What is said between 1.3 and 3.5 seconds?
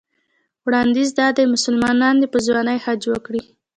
دی مسلمان دې په ځوانۍ حج وکړي.